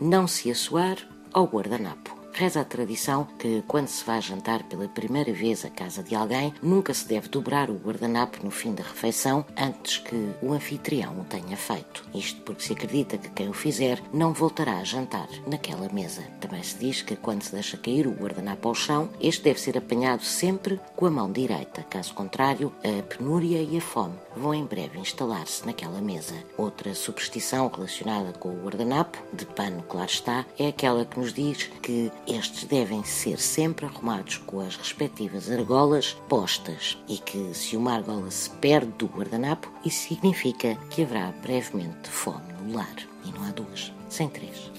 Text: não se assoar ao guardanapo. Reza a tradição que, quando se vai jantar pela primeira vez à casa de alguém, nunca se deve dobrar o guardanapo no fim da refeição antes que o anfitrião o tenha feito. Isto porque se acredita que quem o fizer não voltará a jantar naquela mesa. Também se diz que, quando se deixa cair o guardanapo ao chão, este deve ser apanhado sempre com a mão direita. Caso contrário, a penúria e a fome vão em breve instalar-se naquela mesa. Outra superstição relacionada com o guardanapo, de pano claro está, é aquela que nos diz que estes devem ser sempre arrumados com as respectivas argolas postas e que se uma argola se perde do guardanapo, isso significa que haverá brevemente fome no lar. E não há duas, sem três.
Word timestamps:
não 0.00 0.26
se 0.26 0.50
assoar 0.50 0.96
ao 1.32 1.46
guardanapo. 1.46 2.17
Reza 2.38 2.60
a 2.60 2.64
tradição 2.64 3.26
que, 3.36 3.64
quando 3.66 3.88
se 3.88 4.04
vai 4.04 4.22
jantar 4.22 4.62
pela 4.62 4.86
primeira 4.86 5.32
vez 5.32 5.64
à 5.64 5.68
casa 5.68 6.04
de 6.04 6.14
alguém, 6.14 6.54
nunca 6.62 6.94
se 6.94 7.04
deve 7.04 7.26
dobrar 7.26 7.68
o 7.68 7.74
guardanapo 7.74 8.38
no 8.44 8.50
fim 8.52 8.72
da 8.72 8.84
refeição 8.84 9.44
antes 9.56 9.98
que 9.98 10.14
o 10.40 10.52
anfitrião 10.52 11.18
o 11.18 11.24
tenha 11.24 11.56
feito. 11.56 12.08
Isto 12.14 12.40
porque 12.42 12.62
se 12.62 12.74
acredita 12.74 13.18
que 13.18 13.28
quem 13.30 13.48
o 13.48 13.52
fizer 13.52 14.00
não 14.12 14.32
voltará 14.32 14.78
a 14.78 14.84
jantar 14.84 15.26
naquela 15.48 15.88
mesa. 15.88 16.22
Também 16.40 16.62
se 16.62 16.78
diz 16.78 17.02
que, 17.02 17.16
quando 17.16 17.42
se 17.42 17.50
deixa 17.50 17.76
cair 17.76 18.06
o 18.06 18.12
guardanapo 18.12 18.68
ao 18.68 18.74
chão, 18.74 19.10
este 19.20 19.42
deve 19.42 19.60
ser 19.60 19.76
apanhado 19.76 20.22
sempre 20.22 20.78
com 20.94 21.06
a 21.06 21.10
mão 21.10 21.32
direita. 21.32 21.82
Caso 21.90 22.14
contrário, 22.14 22.72
a 22.84 23.02
penúria 23.02 23.60
e 23.60 23.76
a 23.76 23.80
fome 23.80 24.14
vão 24.36 24.54
em 24.54 24.64
breve 24.64 25.00
instalar-se 25.00 25.66
naquela 25.66 26.00
mesa. 26.00 26.36
Outra 26.56 26.94
superstição 26.94 27.66
relacionada 27.66 28.32
com 28.34 28.50
o 28.50 28.62
guardanapo, 28.62 29.18
de 29.32 29.44
pano 29.44 29.82
claro 29.82 30.08
está, 30.08 30.46
é 30.56 30.68
aquela 30.68 31.04
que 31.04 31.18
nos 31.18 31.32
diz 31.32 31.64
que 31.82 32.12
estes 32.28 32.64
devem 32.64 33.02
ser 33.04 33.38
sempre 33.38 33.86
arrumados 33.86 34.36
com 34.38 34.60
as 34.60 34.76
respectivas 34.76 35.50
argolas 35.50 36.16
postas 36.28 36.98
e 37.08 37.16
que 37.16 37.54
se 37.54 37.76
uma 37.76 37.94
argola 37.94 38.30
se 38.30 38.50
perde 38.50 38.92
do 38.92 39.06
guardanapo, 39.06 39.72
isso 39.84 40.08
significa 40.08 40.76
que 40.90 41.02
haverá 41.02 41.32
brevemente 41.42 42.08
fome 42.08 42.52
no 42.60 42.76
lar. 42.76 42.96
E 43.24 43.32
não 43.32 43.44
há 43.44 43.50
duas, 43.50 43.92
sem 44.08 44.28
três. 44.28 44.70